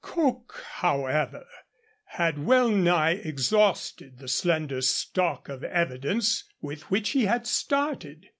[0.03, 1.45] Coke, however,
[2.05, 8.25] had well nigh exhausted the slender stock of evidence with which he had started.